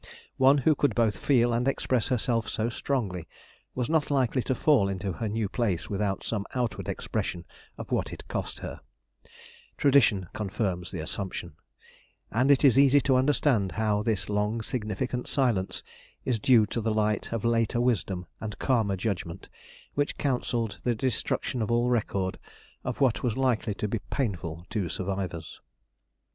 [0.37, 3.27] One who could both feel and express herself so strongly
[3.75, 7.45] was not likely to fall into her new place without some outward expression
[7.77, 14.27] of what it cost her—tradition confirms the assumption—and it is easy to understand how this
[14.27, 15.83] long significant silence
[16.25, 19.49] is due to the light of later wisdom and calmer judgment
[19.93, 22.39] which counselled the destruction of all record
[22.83, 25.61] of what was likely to be painful to survivors.